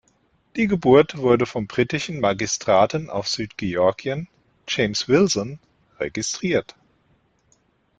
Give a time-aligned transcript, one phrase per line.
[0.55, 4.27] Die Geburt wurde vom britischen Magistraten auf Südgeorgien,
[4.67, 5.59] James Wilson,
[5.99, 6.75] registriert.